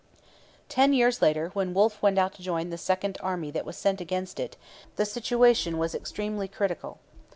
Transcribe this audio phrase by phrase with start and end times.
[0.67, 4.01] Ten years later, when Wolfe went out to join the second army that was sent
[4.01, 4.57] against it,
[4.95, 6.97] the situation was extremely critical.